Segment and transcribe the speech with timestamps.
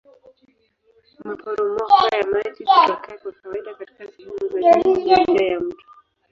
[1.25, 4.77] Maporomoko ya maji hutokea kwa kawaida katika sehemu za juu ya
[5.17, 5.77] njia ya mto.